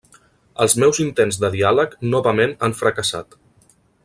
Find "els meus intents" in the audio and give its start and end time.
0.63-1.39